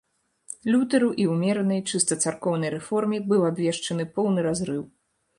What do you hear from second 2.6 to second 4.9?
рэформе быў абвешчаны поўны разрыў.